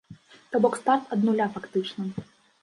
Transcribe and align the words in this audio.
То 0.53 0.61
бок 0.63 0.77
старт 0.79 1.13
ад 1.17 1.27
нуля 1.27 1.47
фактычна. 1.59 2.03